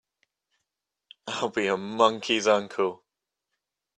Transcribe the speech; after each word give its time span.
I'll 1.27 1.49
be 1.49 1.67
a 1.67 1.77
monkey's 1.77 2.47
uncle! 2.47 3.03